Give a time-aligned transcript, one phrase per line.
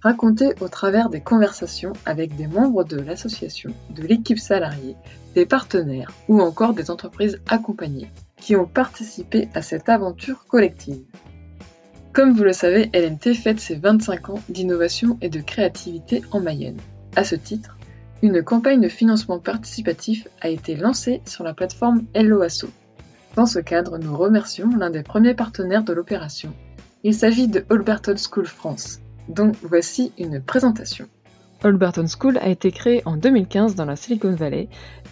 [0.00, 4.96] raconté au travers des conversations avec des membres de l'association, de l'équipe salariée,
[5.34, 11.02] des partenaires ou encore des entreprises accompagnées qui ont participé à cette aventure collective.
[12.12, 16.80] Comme vous le savez, LMT fête ses 25 ans d'innovation et de créativité en Mayenne.
[17.16, 17.76] À ce titre,
[18.22, 22.68] une campagne de financement participatif a été lancée sur la plateforme LOASO.
[23.36, 26.52] Dans ce cadre, nous remercions l'un des premiers partenaires de l'opération.
[27.04, 31.06] Il s'agit de Holberton School France, dont voici une présentation.
[31.64, 34.68] Holberton School a été créée en 2015 dans la Silicon Valley.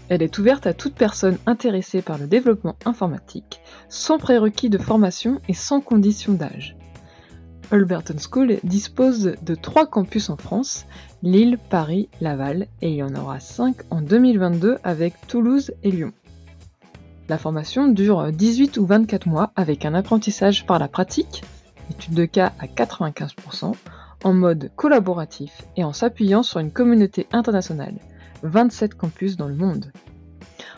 [0.08, 5.40] Elle est ouverte à toute personne intéressée par le développement informatique, sans prérequis de formation
[5.48, 6.76] et sans condition d'âge.
[7.72, 10.86] Holberton School dispose de trois campus en France,
[11.22, 16.12] Lille, Paris, Laval, et il y en aura cinq en 2022 avec Toulouse et Lyon.
[17.28, 21.42] La formation dure 18 ou 24 mois avec un apprentissage par la pratique,
[21.90, 23.74] étude de cas à 95%,
[24.26, 27.94] en mode collaboratif et en s'appuyant sur une communauté internationale,
[28.42, 29.92] 27 campus dans le monde.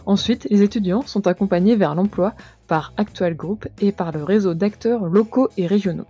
[0.04, 2.34] Ensuite, les étudiants sont accompagnés vers l'emploi
[2.66, 6.04] par Actual Group et par le réseau d'acteurs locaux et régionaux.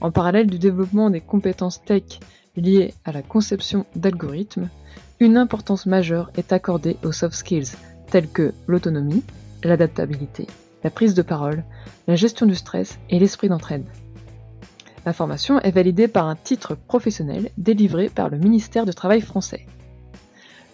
[0.00, 2.20] En parallèle du développement des compétences tech
[2.56, 4.70] liées à la conception d'algorithmes,
[5.18, 7.76] une importance majeure est accordée aux soft skills
[8.10, 9.24] tels que l'autonomie,
[9.62, 10.46] l'adaptabilité,
[10.84, 11.64] la prise de parole,
[12.08, 13.84] la gestion du stress et l'esprit d'entraide.
[15.06, 19.66] La formation est validée par un titre professionnel délivré par le ministère du Travail français.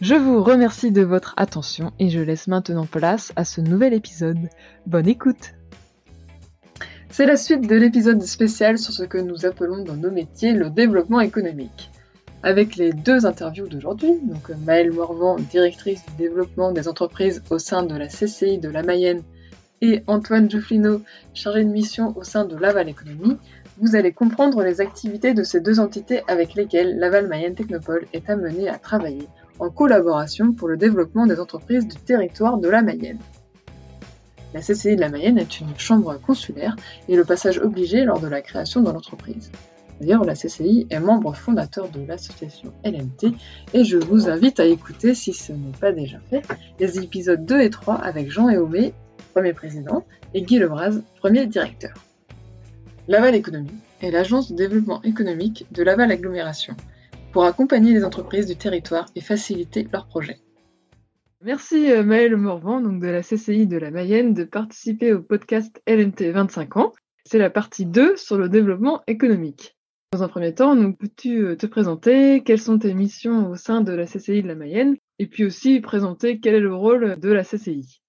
[0.01, 4.51] Je vous remercie de votre attention et je laisse maintenant place à ce nouvel épisode.
[4.85, 5.55] Bonne écoute
[7.09, 10.71] C'est la suite de l'épisode spécial sur ce que nous appelons dans nos métiers le
[10.71, 11.91] développement économique.
[12.43, 17.85] Avec les deux interviews d'aujourd'hui, donc Maëlle Morvan, directrice du développement des entreprises au sein
[17.85, 19.23] de la CCI de la Mayenne,
[19.81, 21.03] et Antoine Joufflino,
[21.35, 23.37] chargé de mission au sein de Laval Économie,
[23.79, 28.29] vous allez comprendre les activités de ces deux entités avec lesquelles Laval Mayenne Technopole est
[28.31, 29.29] amené à travailler
[29.59, 33.19] en collaboration pour le développement des entreprises du territoire de la Mayenne.
[34.55, 36.77] La CCI de la Mayenne est une chambre consulaire
[37.09, 39.51] et le passage obligé lors de la création de l'entreprise.
[40.01, 43.35] D'ailleurs, la CCI est membre fondateur de l'association LMT
[43.75, 46.43] et je vous invite à écouter, si ce n'est pas déjà fait,
[46.79, 48.93] les épisodes 2 et 3 avec Jean Éomé,
[49.33, 50.05] premier président,
[50.35, 51.95] et Guy Lebras, premier directeur.
[53.09, 53.71] Laval Économie
[54.03, 56.75] est l'agence de développement économique de Laval Agglomération
[57.31, 60.41] pour accompagner les entreprises du territoire et faciliter leurs projets.
[61.41, 65.81] Merci euh, Maëlle Morvan donc de la CCI de la Mayenne de participer au podcast
[65.87, 66.93] LNT 25 ans.
[67.25, 69.77] C'est la partie 2 sur le développement économique.
[70.11, 72.43] Dans un premier temps, peux-tu euh, te présenter?
[72.43, 74.97] Quelles sont tes missions au sein de la CCI de la Mayenne?
[75.21, 78.03] Et puis aussi présenter quel est le rôle de la CCI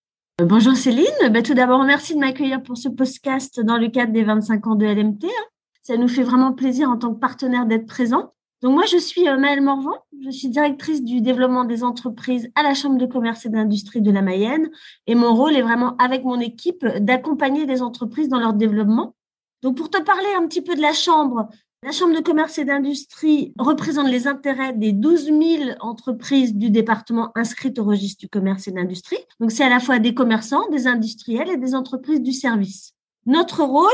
[0.43, 1.31] Bonjour Céline.
[1.31, 4.75] Ben, tout d'abord, merci de m'accueillir pour ce podcast dans le cadre des 25 ans
[4.75, 5.25] de LMT.
[5.25, 5.45] Hein.
[5.81, 8.35] Ça nous fait vraiment plaisir en tant que partenaire d'être présent.
[8.61, 9.95] Donc moi, je suis euh, Maëlle Morvan.
[10.23, 14.11] Je suis directrice du développement des entreprises à la Chambre de commerce et d'industrie de
[14.11, 14.69] la Mayenne.
[15.07, 19.15] Et mon rôle est vraiment, avec mon équipe, d'accompagner les entreprises dans leur développement.
[19.63, 21.49] Donc pour te parler un petit peu de la Chambre,
[21.83, 25.39] la Chambre de commerce et d'industrie représente les intérêts des 12 000
[25.79, 29.19] entreprises du département inscrites au registre du commerce et d'industrie.
[29.39, 32.93] Donc, c'est à la fois des commerçants, des industriels et des entreprises du service.
[33.27, 33.87] Notre rôle,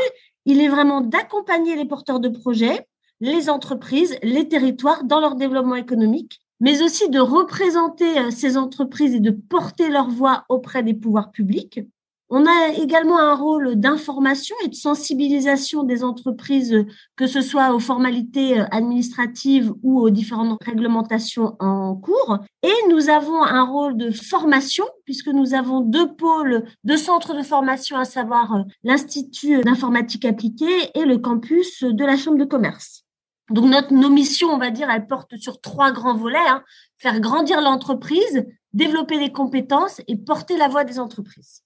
[0.45, 2.87] il est vraiment d'accompagner les porteurs de projets,
[3.19, 9.15] les entreprises, les territoires dans leur développement économique, mais aussi de représenter euh, ces entreprises
[9.15, 11.81] et de porter leur voix auprès des pouvoirs publics
[12.29, 16.85] on a également un rôle d'information et de sensibilisation des entreprises,
[17.15, 22.39] que ce soit aux formalités euh, administratives ou aux différentes réglementations en cours.
[22.63, 27.43] Et nous avons un rôle de formation, puisque nous avons deux pôles, deux centres de
[27.43, 33.03] formation, à savoir euh, l'Institut d'informatique appliquée et le campus de la Chambre de commerce.
[33.49, 36.39] Donc notre, nos missions, on va dire, elles portent sur trois grands volets.
[36.47, 36.63] Hein.
[36.97, 41.62] faire grandir l'entreprise, développer les compétences et porter la voix des entreprises.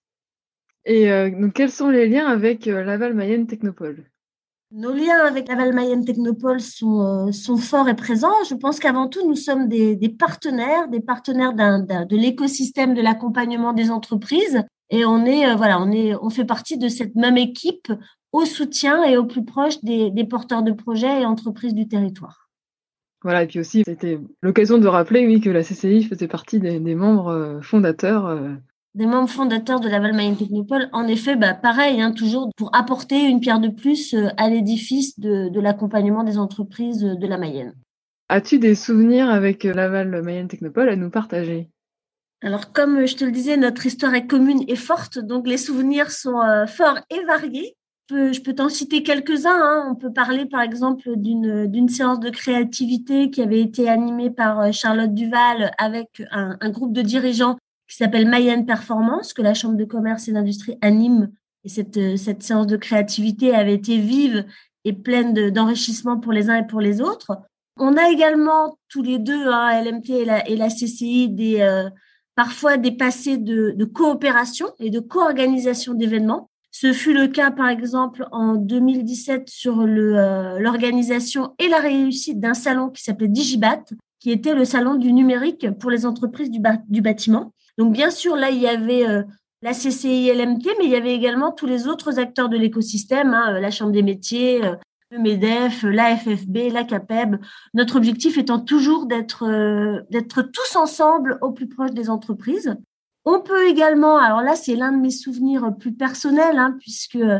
[0.87, 4.05] Et euh, donc, quels sont les liens avec euh, Laval Mayenne Technopole?
[4.71, 8.43] Nos liens avec Laval Mayenne Technopole sont, euh, sont forts et présents.
[8.49, 13.91] Je pense qu'avant tout, nous sommes des, partenaires, des partenaires de l'écosystème de l'accompagnement des
[13.91, 14.63] entreprises.
[14.89, 17.91] Et on est, voilà, on est, on fait partie de cette même équipe
[18.31, 22.49] au soutien et au plus proche des, des porteurs de projets et entreprises du territoire.
[23.23, 26.95] Voilà, et puis aussi, c'était l'occasion de rappeler, oui, que la CCI faisait partie des,
[26.95, 28.27] membres euh, fondateurs.
[28.97, 29.03] Euh.
[29.03, 30.89] Des membres fondateurs de Laval Mayenne Technopole.
[30.91, 35.19] En effet, bah, pareil, hein, toujours pour apporter une pierre de plus euh, à l'édifice
[35.19, 37.73] de, de l'accompagnement des entreprises de la Mayenne.
[38.29, 41.69] As-tu des souvenirs avec Laval Mayenne Technopole à nous partager?
[42.43, 46.11] Alors, comme je te le disais, notre histoire est commune et forte, donc les souvenirs
[46.11, 47.77] sont forts et variés
[48.09, 49.59] je peux t'en citer quelques-uns.
[49.61, 49.87] Hein.
[49.89, 54.71] On peut parler par exemple d'une séance de créativité qui avait été animée par euh,
[54.71, 59.77] Charlotte Duval avec un, un groupe de dirigeants qui s'appelle Mayenne Performance, que la Chambre
[59.77, 61.31] de commerce et d'industrie anime.
[61.63, 64.45] Et cette, euh, cette séance de créativité avait été vive
[64.85, 67.37] et pleine d'enrichissement pour les uns et pour les autres.
[67.77, 71.89] On a également tous les deux, hein, LMT et la, et la CCI, des, euh,
[72.35, 76.49] parfois des passés de, de coopération et de co-organisation d'événements.
[76.71, 82.53] Ce fut le cas, par exemple, en 2017 sur euh, l'organisation et la réussite d'un
[82.53, 83.83] salon qui s'appelait Digibat,
[84.19, 87.53] qui était le salon du numérique pour les entreprises du, du bâtiment.
[87.77, 89.23] Donc, bien sûr, là, il y avait euh,
[89.61, 93.55] la CCI LMT, mais il y avait également tous les autres acteurs de l'écosystème, hein,
[93.55, 94.61] euh, la Chambre des métiers,
[95.11, 97.37] le MEDEF, la FFB, la CAPEB.
[97.73, 102.75] Notre objectif étant toujours d'être tous ensemble au plus proche des entreprises
[103.29, 107.39] on peut également, alors là, c'est l'un de mes souvenirs plus personnels, hein, puisque euh,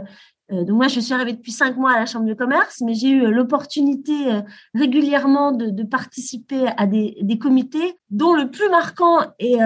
[0.50, 3.10] donc moi, je suis arrivée depuis cinq mois à la Chambre de commerce, mais j'ai
[3.10, 4.42] eu euh, l'opportunité euh,
[4.74, 9.58] régulièrement de, participer à des, comités, dont le plus marquant et,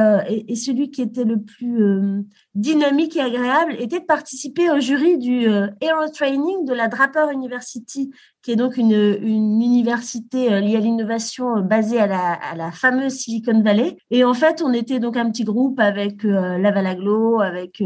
[0.55, 1.83] celui qui était le plus
[2.55, 5.45] dynamique et agréable était de participer au jury du
[5.81, 8.11] Aero Training de la Draper University,
[8.41, 13.13] qui est donc une, une université liée à l'innovation basée à la, à la, fameuse
[13.13, 13.97] Silicon Valley.
[14.09, 17.81] Et en fait, on était donc un petit groupe avec Laval Aglo, avec,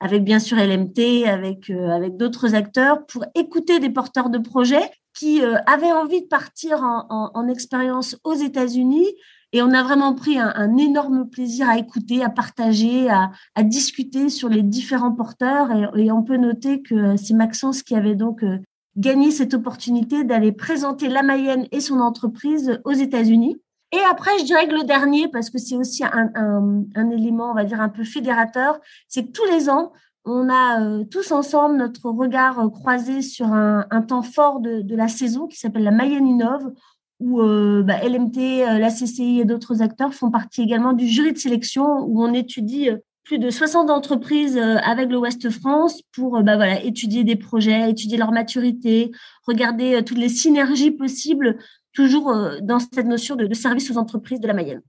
[0.00, 5.42] avec bien sûr LMT, avec, avec d'autres acteurs pour écouter des porteurs de projets qui
[5.42, 9.06] euh, avaient envie de partir en, expérience aux États-Unis.
[9.54, 14.48] Et on a vraiment pris un, énorme plaisir à écouter, à partager, à, discuter sur
[14.48, 15.70] les différents porteurs.
[15.96, 18.58] Et, on peut noter que c'est Maxence qui avait donc euh,
[18.96, 23.56] gagné cette opportunité d'aller présenter la Mayenne et son entreprise aux États-Unis.
[23.92, 27.62] Et après, je dirais que le dernier, parce que c'est aussi un, élément, on va
[27.62, 29.92] dire, un peu fédérateur, c'est que tous les ans,
[30.24, 35.06] on a euh, tous ensemble notre regard euh, croisé sur un, temps fort de, la
[35.06, 36.72] saison qui s'appelle la Mayenne Innove,
[37.20, 41.38] où euh, bah, LMT, la CCI et d'autres acteurs font partie également du jury de
[41.38, 42.90] sélection, où on étudie
[43.24, 48.18] plus de 60 entreprises avec le Ouest France pour bah, voilà, étudier des projets, étudier
[48.18, 49.12] leur maturité,
[49.46, 51.56] regarder toutes les synergies possibles,
[51.94, 54.82] toujours dans cette notion de, de service aux entreprises de la Mayenne.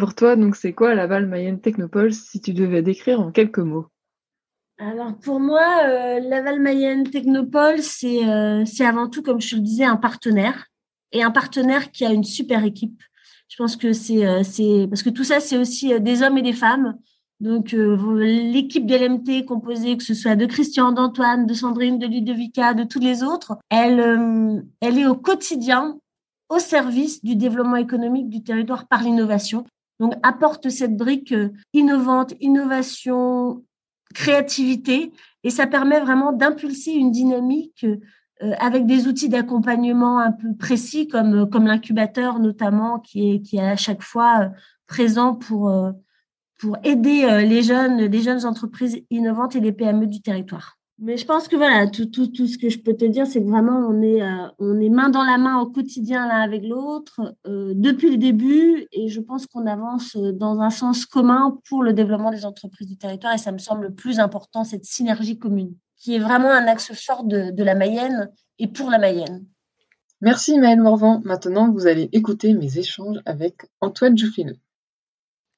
[0.00, 3.88] Pour toi, donc c'est quoi Laval Mayenne Technopole si tu devais décrire en quelques mots?
[4.78, 9.84] Alors pour moi, euh, Laval Mayenne Technopole, c'est euh, avant tout, comme je le disais,
[9.84, 10.68] un partenaire
[11.12, 13.02] et un partenaire qui a une super équipe.
[13.48, 16.42] Je pense que c'est euh, c'est parce que tout ça, c'est aussi des hommes et
[16.42, 16.96] des femmes.
[17.40, 22.74] Donc l'équipe de LMT composée, que ce soit de Christian, d'Antoine, de Sandrine, de Ludovica,
[22.74, 25.98] de tous les autres, elle elle est au quotidien
[26.50, 29.64] au service du développement économique du territoire par l'innovation.
[30.00, 31.34] Donc apporte cette brique
[31.72, 33.64] innovante, innovation,
[34.14, 35.12] créativité
[35.44, 38.00] et ça permet vraiment d'impulser une dynamique euh,
[38.58, 43.60] avec des outils d'accompagnement un peu précis comme comme l'incubateur notamment qui est qui est
[43.60, 44.48] à chaque fois euh,
[44.86, 45.92] présent pour euh,
[46.58, 50.80] pour aider les jeunes les jeunes entreprises innovantes et les PME du territoire.
[51.02, 53.42] Mais je pense que voilà, tout, tout, tout ce que je peux te dire, c'est
[53.42, 56.62] que vraiment, on est, euh, on est main dans la main au quotidien l'un avec
[56.62, 61.82] l'autre euh, depuis le début et je pense qu'on avance dans un sens commun pour
[61.82, 65.38] le développement des entreprises du territoire et ça me semble le plus important, cette synergie
[65.38, 69.46] commune, qui est vraiment un axe fort de, de la Mayenne et pour la Mayenne.
[70.22, 71.22] Merci Maëlle Morvan.
[71.24, 74.58] Maintenant, vous allez écouter mes échanges avec Antoine Joufflineux.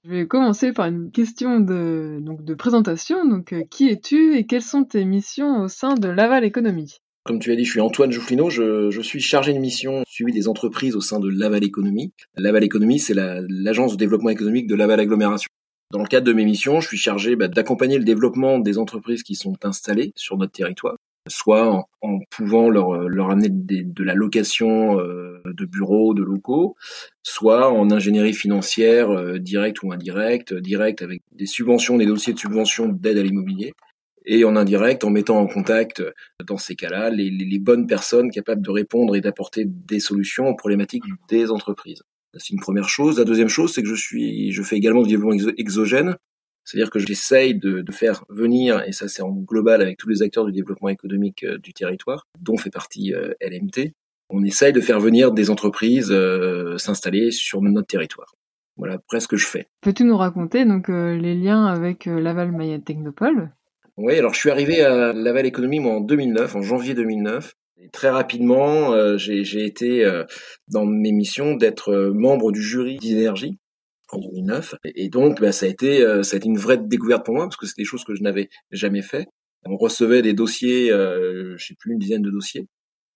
[0.05, 3.25] Je vais commencer par une question de, donc de présentation.
[3.25, 6.97] Donc, euh, qui es-tu et quelles sont tes missions au sein de Laval Économie?
[7.25, 10.33] Comme tu as dit, je suis Antoine Joufflino, je, je, suis chargé de mission suivi
[10.33, 12.13] des entreprises au sein de Laval Économie.
[12.37, 15.49] Laval Économie, c'est l'agence de développement économique de Laval Agglomération.
[15.93, 19.23] Dans le cadre de mes missions, je suis chargé bah, d'accompagner le développement des entreprises
[19.23, 20.97] qui sont installées sur notre territoire,
[21.29, 26.77] soit en, pouvant leur, leur amener de la location euh, de bureaux, de locaux,
[27.23, 32.39] soit en ingénierie financière euh, directe ou indirecte, directe avec des subventions, des dossiers de
[32.39, 33.75] subvention d'aide à l'immobilier,
[34.25, 36.03] et en indirect en mettant en contact,
[36.43, 40.57] dans ces cas-là, les, les, bonnes personnes capables de répondre et d'apporter des solutions aux
[40.57, 42.03] problématiques des entreprises.
[42.37, 43.19] C'est une première chose.
[43.19, 46.17] La deuxième chose, c'est que je suis, je fais également du développement exogène.
[46.65, 50.23] C'est-à-dire que j'essaye de, de, faire venir, et ça c'est en global avec tous les
[50.23, 53.93] acteurs du développement économique euh, du territoire, dont fait partie euh, LMT,
[54.31, 56.15] on essaye de faire venir des entreprises
[56.79, 58.35] s'installer sur notre territoire.
[58.77, 59.67] Voilà, presque ce que je fais.
[59.83, 63.51] Peux-tu nous raconter donc les liens avec Laval Mayenne Technopole?
[63.99, 67.55] Oui, alors je suis arrivé à Laval Économie moi en 2009, en janvier 2009.
[67.79, 70.05] Et très rapidement, j'ai été
[70.69, 73.59] dans mes missions d'être membre du jury d'énergie
[74.13, 74.75] en 2009.
[74.95, 77.45] Et donc, bah, ça a été, euh, ça a été une vraie découverte pour moi
[77.45, 79.27] parce que c'est des choses que je n'avais jamais fait.
[79.65, 82.67] On recevait des dossiers, euh, je sais plus une dizaine de dossiers,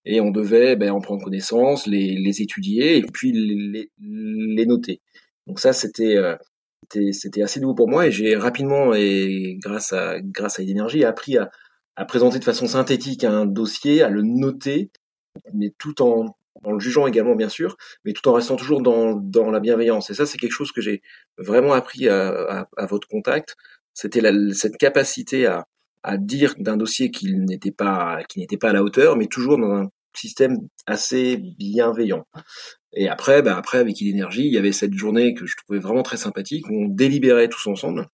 [0.05, 5.01] et on devait ben, en prendre connaissance, les, les étudier et puis les, les noter.
[5.45, 6.35] Donc ça, c'était euh,
[7.11, 11.37] c'était assez nouveau pour moi et j'ai rapidement et grâce à grâce à l'énergie appris
[11.37, 11.49] à,
[11.97, 14.91] à présenter de façon synthétique un dossier, à le noter,
[15.53, 19.15] mais tout en en le jugeant également bien sûr, mais tout en restant toujours dans,
[19.15, 20.09] dans la bienveillance.
[20.09, 21.01] Et ça, c'est quelque chose que j'ai
[21.37, 23.55] vraiment appris à, à, votre contact.
[23.93, 24.21] C'était
[24.53, 25.67] cette capacité à,
[26.03, 29.57] à dire d'un dossier qu'il n'était pas qui n'était pas à la hauteur, mais toujours
[29.57, 32.25] dans un système assez bienveillant.
[32.93, 36.03] Et après, bah après avec l'énergie, il y avait cette journée que je trouvais vraiment
[36.03, 38.07] très sympathique où on délibérait tous ensemble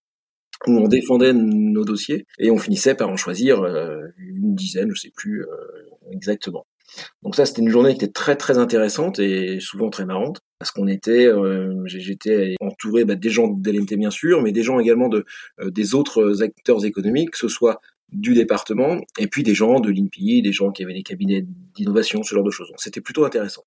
[0.66, 5.00] où on défendait nos dossiers et on finissait par en choisir euh, une dizaine, je
[5.00, 5.46] sais plus euh,
[6.10, 6.66] exactement.
[7.22, 10.70] Donc ça, c'était une journée qui était très très intéressante et souvent très marrante parce
[10.70, 14.78] qu'on était, euh, j'étais entouré bah, des gens de l'LMT bien sûr, mais des gens
[14.78, 15.24] également de
[15.60, 17.80] euh, des autres acteurs économiques, que ce soit
[18.12, 21.44] du département et puis des gens de l'INPI, des gens qui avaient des cabinets
[21.74, 22.68] d'innovation, ce genre de choses.
[22.68, 23.64] Donc c'était plutôt intéressant.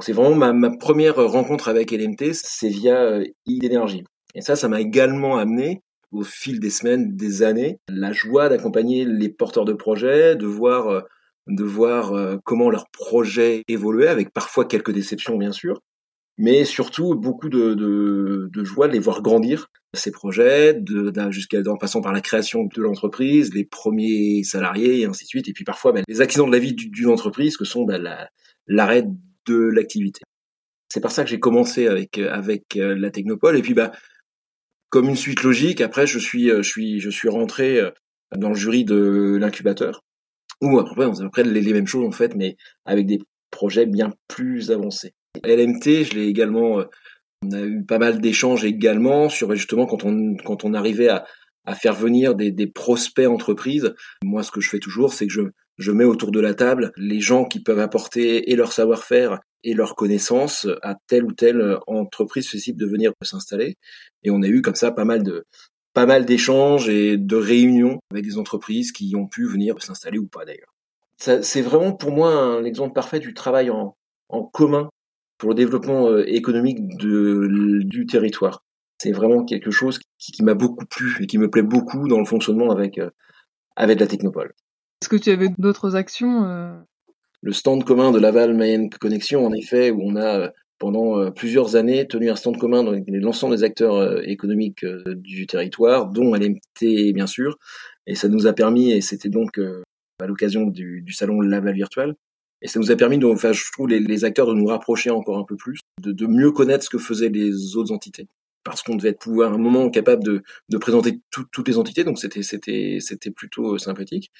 [0.00, 4.04] C'est vraiment ma, ma, première rencontre avec LMT, c'est via euh, e-énergie.
[4.34, 9.04] Et ça, ça m'a également amené au fil des semaines, des années, la joie d'accompagner
[9.04, 11.00] les porteurs de projets, de voir euh,
[11.46, 15.80] de voir euh, comment leur projet évoluait, avec parfois quelques déceptions bien sûr,
[16.38, 20.80] mais surtout beaucoup de, de, joie de les voir grandir, ces projets,
[21.30, 25.48] jusqu'à en passant par la création de l'entreprise, les premiers salariés et ainsi de suite,
[25.48, 28.02] et puis parfois ben, les accidents de la vie d'une entreprise que sont ben,
[28.66, 29.04] l'arrêt
[29.46, 30.20] de l'activité.
[30.88, 33.92] C'est par ça que j'ai commencé avec avec euh, la Technopole, et puis bah
[34.90, 37.90] comme une suite logique, après je suis je suis je suis rentré euh,
[38.36, 40.02] dans le jury de l'incubateur
[40.60, 43.18] ou après, on après les, mêmes choses en fait, mais avec des
[43.50, 45.14] projets bien plus avancés.
[45.44, 46.84] LMT, je l'ai également, euh,
[47.42, 51.24] on a eu pas mal d'échanges également sur justement quand on quand on arrivait à,
[51.64, 53.94] à faire venir des, des prospects entreprises.
[54.22, 55.42] Moi, ce que je fais toujours, c'est que je
[55.80, 59.74] je mets autour de la table les gens qui peuvent apporter et leur savoir-faire et
[59.74, 63.76] leur connaissance à telle ou telle entreprise susceptible de venir s'installer.
[64.22, 65.44] Et on a eu comme ça pas mal de,
[65.94, 70.28] pas mal d'échanges et de réunions avec des entreprises qui ont pu venir s'installer ou
[70.28, 70.74] pas d'ailleurs.
[71.16, 73.96] C'est vraiment pour moi un exemple parfait du travail en,
[74.28, 74.88] en commun
[75.38, 78.62] pour le développement euh, économique de, du territoire.
[78.98, 82.18] C'est vraiment quelque chose qui, qui m'a beaucoup plu et qui me plaît beaucoup dans
[82.18, 83.10] le fonctionnement avec, euh,
[83.76, 84.52] avec la Technopole.
[85.02, 86.78] Est-ce que tu avais d'autres actions euh?
[87.42, 91.76] Le stand commun de Laval Mayenne Connexion, en effet, où on a pendant euh, plusieurs
[91.76, 96.34] années tenu un stand commun avec l'ensemble des acteurs euh, économiques euh, du territoire, dont
[96.34, 97.58] LMT bien sûr,
[98.06, 99.60] et ça nous a permis, et c'était donc
[100.20, 102.14] à l'occasion du, salon Laval Virtuel,
[102.62, 105.38] et ça nous a permis, de, enfin, je trouve, les, acteurs de nous rapprocher encore
[105.38, 108.26] un peu plus, de, mieux connaître ce que faisaient les autres entités.
[108.64, 112.18] Parce qu'on devait être pouvoir un moment capable de, de présenter toutes les entités, donc
[112.18, 114.30] c'était c'était c'était plutôt sympathique.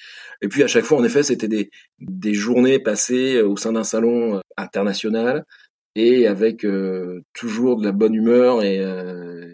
[0.41, 3.83] Et puis à chaque fois, en effet, c'était des des journées passées au sein d'un
[3.83, 5.45] salon international
[5.95, 9.49] et avec euh, toujours de la bonne humeur et, euh,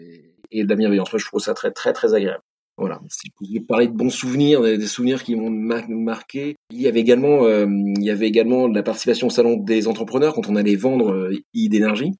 [0.50, 1.12] et de la bienveillance.
[1.12, 2.42] Moi, je trouve ça très très très agréable.
[2.78, 3.00] Voilà.
[3.08, 7.44] Si vous parler de bons souvenirs, des, souvenirs qui m'ont marqué, il y avait également,
[7.44, 11.12] euh, il y avait également la participation au salon des entrepreneurs quand on allait vendre
[11.12, 12.12] euh, d'énergie.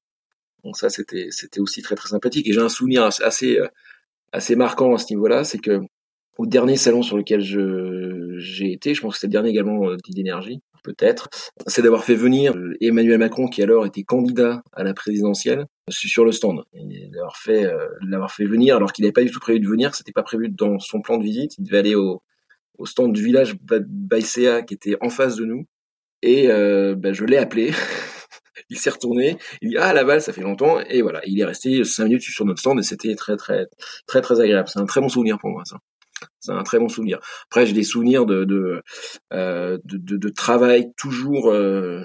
[0.63, 2.47] Donc ça, c'était c'était aussi très très sympathique.
[2.47, 3.59] Et j'ai un souvenir assez
[4.31, 5.79] assez marquant à ce niveau-là, c'est que
[6.37, 9.95] au dernier salon sur lequel je j'ai été, je pense que c'était le dernier également
[10.07, 11.29] d'énergie, peut-être,
[11.67, 16.31] c'est d'avoir fait venir Emmanuel Macron, qui alors était candidat à la présidentielle, sur le
[16.31, 16.63] stand.
[17.11, 19.95] D'avoir fait, euh, l'avoir fait venir alors qu'il n'avait pas du tout prévu de venir,
[19.95, 21.57] c'était pas prévu dans son plan de visite.
[21.57, 22.21] Il devait aller au,
[22.77, 25.65] au stand du village Baïséa qui était en face de nous.
[26.21, 27.71] Et euh, ben, je l'ai appelé.
[28.69, 29.37] il s'est retourné.
[29.61, 30.79] Il dit ah Laval, ça fait longtemps.
[30.89, 33.67] Et voilà, il est resté cinq minutes sur notre stand et c'était très très
[34.07, 34.67] très très agréable.
[34.71, 35.77] C'est un très bon souvenir pour moi ça.
[36.39, 37.19] C'est un très bon souvenir.
[37.45, 38.81] Après, j'ai des souvenirs de de,
[39.33, 42.03] euh, de, de, travail toujours euh,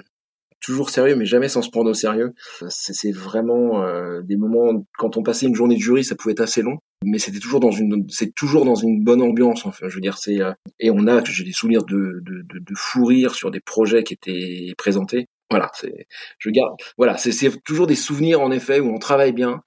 [0.61, 2.33] toujours sérieux, mais jamais sans se prendre au sérieux.
[2.69, 6.41] C'est vraiment euh, des moments quand on passait une journée de jury, ça pouvait être
[6.41, 9.65] assez long, mais c'était toujours dans une c'est toujours dans une bonne ambiance.
[9.65, 10.39] Enfin, je veux dire, c'est
[10.79, 14.03] et on a j'ai des souvenirs de, de, de, de fou rire sur des projets
[14.03, 15.27] qui étaient présentés.
[15.49, 16.07] Voilà, c'est
[16.39, 16.75] je garde.
[16.97, 19.61] Voilà, c'est toujours des souvenirs en effet où on travaille bien,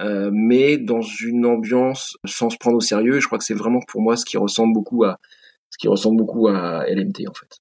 [0.00, 3.20] euh, mais dans une ambiance sans se prendre au sérieux.
[3.20, 5.18] je crois que c'est vraiment pour moi ce qui ressemble beaucoup à
[5.70, 7.60] ce qui ressemble beaucoup à LMT en fait.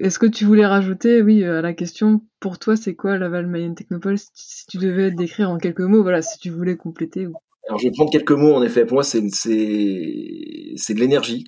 [0.00, 3.74] Est-ce que tu voulais rajouter, oui, à la question, pour toi, c'est quoi Laval Mayenne
[3.74, 7.28] Technopole Si tu devais décrire en quelques mots, voilà, si tu voulais compléter.
[7.68, 8.86] Alors, je vais prendre quelques mots, en effet.
[8.86, 11.44] Pour moi, c'est, c'est, c'est de l'énergie.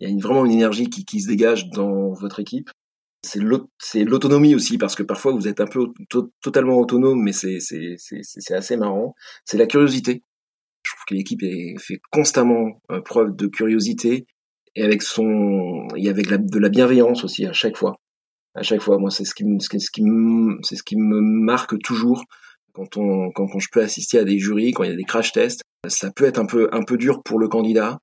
[0.00, 2.68] Il y a vraiment une énergie qui, qui se dégage dans votre équipe.
[3.22, 3.40] C'est,
[4.04, 5.86] l'autonomie aussi, parce que parfois, vous êtes un peu
[6.40, 7.58] totalement autonome, mais c'est,
[8.50, 9.14] assez marrant.
[9.44, 10.22] C'est la curiosité.
[10.84, 11.40] Je trouve que l'équipe
[11.80, 14.26] fait constamment euh, preuve de curiosité
[14.74, 17.96] et avec son et avec de la bienveillance aussi à chaque fois.
[18.54, 21.20] À chaque fois, moi c'est ce qui me, ce qui me c'est ce qui me
[21.20, 22.24] marque toujours
[22.72, 25.04] quand on quand, quand je peux assister à des jurys, quand il y a des
[25.04, 27.98] crash tests, ça peut être un peu un peu dur pour le candidat,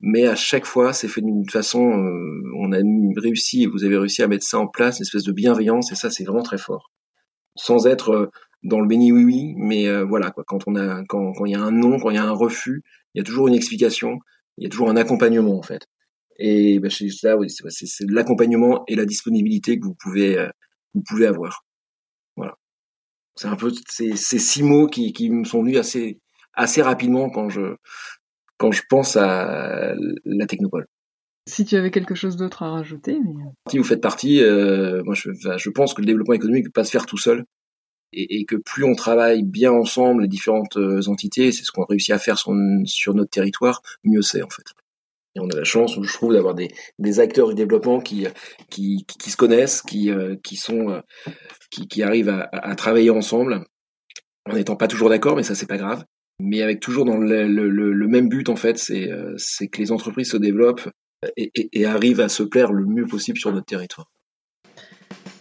[0.00, 2.78] mais à chaque fois c'est fait d'une façon euh, on a
[3.20, 6.10] réussi vous avez réussi à mettre ça en place, une espèce de bienveillance et ça
[6.10, 6.90] c'est vraiment très fort.
[7.56, 8.26] Sans être euh,
[8.62, 11.54] dans le béni oui oui, mais euh, voilà quoi, quand on a quand il y
[11.54, 12.82] a un non, quand il y a un refus,
[13.14, 14.18] il y a toujours une explication,
[14.58, 15.86] il y a toujours un accompagnement en fait.
[16.42, 20.48] Et ben, c'est ça, oui, c'est l'accompagnement et la disponibilité que vous pouvez, euh,
[20.94, 21.66] vous pouvez avoir.
[22.36, 22.56] Voilà.
[23.36, 26.18] C'est un peu ces, ces six mots qui, qui me sont venus assez,
[26.54, 27.76] assez rapidement quand je,
[28.60, 29.94] quand je pense à
[30.26, 30.86] la technopole.
[31.48, 33.18] Si tu avais quelque chose d'autre à rajouter.
[33.18, 33.42] Mais...
[33.42, 33.50] Euh.
[33.70, 36.80] Si vous faites partie, euh, moi je, je pense que le développement économique ne peut
[36.80, 37.44] pas se faire tout seul.
[38.12, 41.84] Et, et, que plus on travaille bien ensemble, les différentes euh, entités, c'est ce qu'on
[41.84, 42.52] réussit à faire sur,
[42.84, 44.64] sur notre territoire, mieux c'est en fait.
[45.36, 48.26] Et on a la chance, je trouve, d'avoir des, des acteurs du développement qui,
[48.68, 50.10] qui, qui, se connaissent, qui,
[50.42, 51.00] qui, sont,
[51.70, 53.64] qui, qui arrivent à, à, travailler ensemble,
[54.44, 56.04] en n'étant pas toujours d'accord, mais ça, c'est pas grave.
[56.40, 59.36] Mais avec toujours dans le, même but, en fait, c'est euh,
[59.70, 60.88] que les entreprises se développent
[61.36, 64.10] et, arrivent à se plaire le mieux possible sur notre territoire.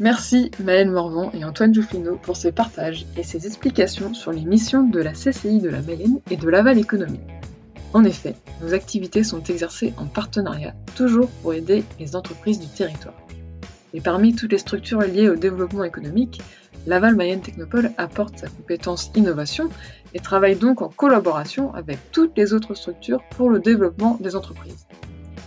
[0.01, 4.83] Merci Maëlle Morvan et Antoine Joufflino pour ces partages et ces explications sur les missions
[4.83, 7.19] de la CCI de la Mélène et de Laval Économie.
[7.93, 13.15] En effet, nos activités sont exercées en partenariat, toujours pour aider les entreprises du territoire.
[13.93, 16.41] Et parmi toutes les structures liées au développement économique,
[16.89, 19.69] Laval Mayenne Technopole apporte sa compétence innovation
[20.15, 24.87] et travaille donc en collaboration avec toutes les autres structures pour le développement des entreprises.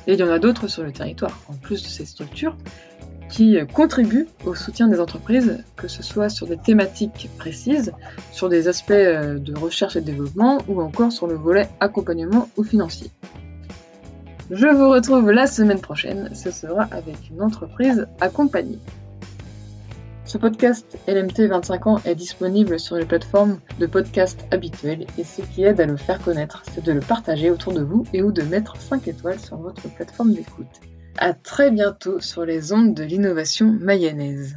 [0.07, 1.37] Et il y en a d'autres sur le territoire.
[1.49, 2.57] En plus de ces structures,
[3.29, 7.93] qui contribuent au soutien des entreprises, que ce soit sur des thématiques précises,
[8.31, 12.63] sur des aspects euh, de recherche et développement ou encore sur le volet accompagnement ou
[12.63, 13.11] financier.
[14.51, 18.79] Je vous retrouve la semaine prochaine, ce sera avec une entreprise accompagnée.
[20.33, 25.43] Ce podcast LMT 25 ans est disponible sur les plateformes de podcast habituelles et ce
[25.43, 28.33] qui aide à le faire connaître, c'est de le partager autour de vous et ou
[28.33, 30.81] de mettre 5 étoiles sur votre plateforme d'écoute.
[31.19, 34.57] À très bientôt sur les ondes de l'innovation mayonnaise.